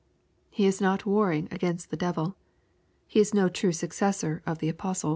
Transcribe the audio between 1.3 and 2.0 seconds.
against the